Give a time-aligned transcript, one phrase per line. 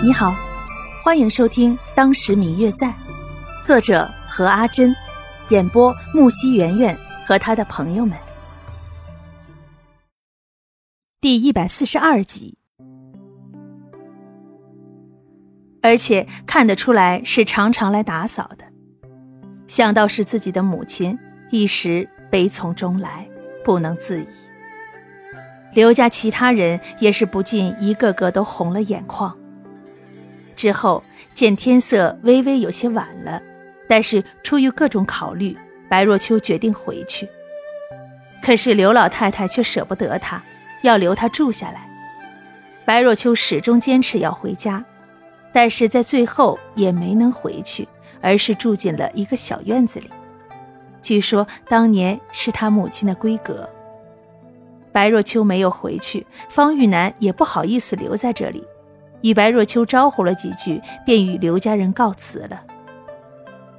[0.00, 0.32] 你好，
[1.02, 2.86] 欢迎收听《当时明月在》，
[3.64, 4.94] 作者何阿珍，
[5.48, 8.16] 演播木西圆圆和他的朋友们。
[11.20, 12.56] 第一百四十二集，
[15.82, 18.64] 而且看得出来是常常来打扫的。
[19.66, 21.18] 想到是自己的母亲，
[21.50, 23.28] 一时悲从中来，
[23.64, 24.28] 不能自已。
[25.74, 29.36] 刘家其他人也是不禁一个个都红了眼眶。
[30.58, 31.04] 之后
[31.34, 33.40] 见天色微微有些晚了，
[33.86, 35.56] 但是出于各种考虑，
[35.88, 37.28] 白若秋决定回去。
[38.42, 40.42] 可是刘老太太却舍不得他，
[40.82, 41.88] 要留他住下来。
[42.84, 44.84] 白若秋始终坚持要回家，
[45.52, 47.86] 但是在最后也没能回去，
[48.20, 50.10] 而是住进了一个小院子里。
[51.00, 53.70] 据说当年是他母亲的闺阁。
[54.90, 58.64] 白若秋没有回去，方玉楠也不好意思留在这里。
[59.22, 62.62] 与白若秋招呼了几句，便与刘家人告辞了。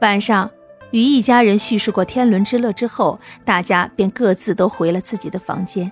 [0.00, 0.50] 晚上，
[0.90, 5.90] 与一家人叙述过天伦之乐之后，大家便各自都回了自己的房间。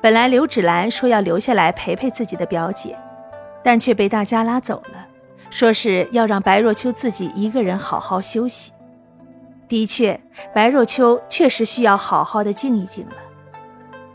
[0.00, 2.96] 本来刘芷兰说要留下来陪陪自己的表姐，
[3.62, 5.06] 但却被大家拉走了，
[5.50, 8.72] 说是要让白若秋自己一个人好好休息。
[9.68, 10.20] 的确，
[10.54, 13.12] 白若秋确实需要好好的静一静了。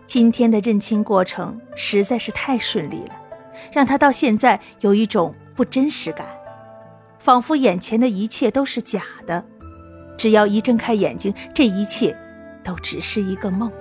[0.07, 3.24] 今天的认亲过程实在是太顺利了。
[3.71, 6.27] 让他到现在有一种不真实感，
[7.19, 9.43] 仿佛眼前的一切都是假的。
[10.17, 12.15] 只要一睁开眼睛，这一切
[12.63, 13.71] 都只是一个梦。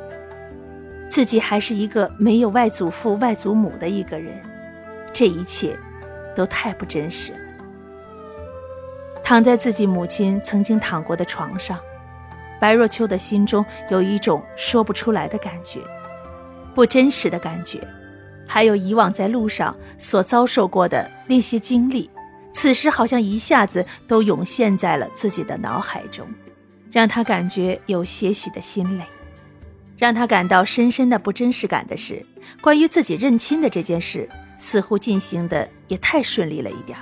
[1.08, 4.34] 自己还是一个没有外祖父、外祖母的一个人，
[5.12, 5.78] 这一切
[6.34, 7.38] 都太不真实了。
[9.22, 11.78] 躺在自己母亲曾经躺过的床上，
[12.61, 15.81] 白若秋的心中有一种说不出来的感觉，
[16.75, 17.81] 不真实的感觉。
[18.47, 22.11] 还有以往在路上所遭受过的那些经历，
[22.53, 26.27] 此时好像一下子都涌现在了自己的脑海中，
[26.91, 29.05] 让他感觉有些许的心累。
[29.97, 32.27] 让他感到深深的不真实感的是，
[32.60, 34.28] 关于自己认亲的这件事，
[34.59, 36.99] 似乎进行的也太顺利了一点。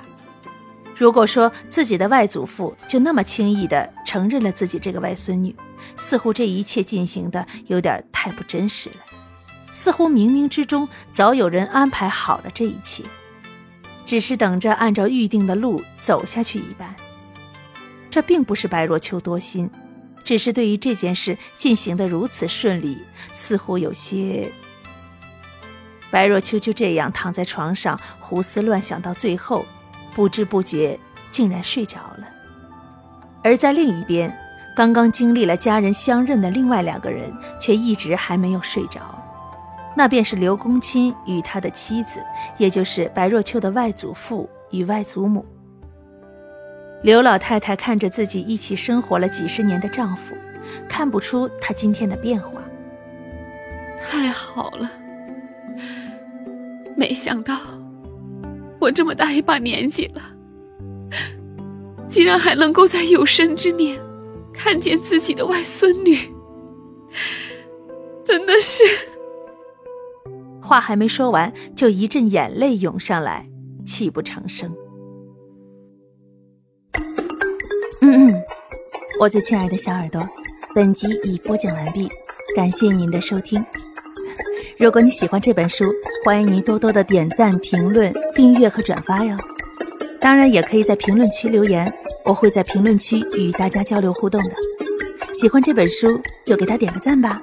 [0.95, 5.57] 如果说自己的外祖父就那么轻易的承认了自己这个外孙女，
[5.97, 8.97] 似乎这一切进行的有点太不真实了。
[9.73, 13.03] 似乎冥冥之中早有人安排好了这一切，
[14.05, 16.95] 只是等着按照预定的路走下去一般。
[18.11, 19.71] 这并不是白若秋多心，
[20.23, 22.99] 只是对于这件事进行的如此顺利，
[23.33, 24.53] 似乎有些……
[26.11, 29.65] 白若秋就这样躺在床上胡思乱想，到最后，
[30.15, 31.01] 不知不觉
[31.31, 32.29] 竟然睡着了。
[33.43, 34.37] 而在另一边，
[34.77, 39.22] 刚刚经历了家人相认的另外两个人，却一直还没有睡着。
[39.95, 42.23] 那便是刘公亲与他的妻子，
[42.57, 45.45] 也就是白若秋的外祖父与外祖母。
[47.03, 50.35] 刘老太太看着自己一起生活了几十年的丈夫，
[50.89, 52.63] 看不出他今天的变化。
[54.09, 54.91] 太好了，
[56.97, 57.59] 没想到
[58.81, 60.23] 我这么大一把年纪了，
[62.09, 63.99] 竟然还能够在有生之年
[64.55, 66.17] 看见自己的外孙女，
[68.25, 68.83] 真的是。
[70.73, 73.47] 话还没说完，就一阵眼泪涌上来，
[73.85, 74.75] 泣不成声。
[78.01, 78.43] 嗯嗯，
[79.21, 80.27] 我最亲爱的小耳朵，
[80.75, 82.09] 本集已播讲完毕，
[82.57, 83.63] 感谢您的收听。
[84.79, 85.85] 如果你喜欢这本书，
[86.25, 89.37] 欢迎您多多的点赞、评论、订阅和转发哟。
[90.23, 91.93] 当然，也可以在评论区留言，
[92.25, 94.55] 我会在评论区与大家交流互动的。
[95.35, 97.43] 喜欢这本书，就给他点个赞吧。